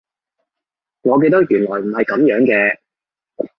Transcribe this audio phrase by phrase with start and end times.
[1.03, 2.79] 我記得原來唔係噉樣嘅